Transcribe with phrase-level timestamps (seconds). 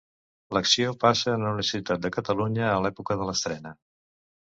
[0.55, 3.79] L'acció passa en una ciutat de Catalunya, a l'època de l'estrena.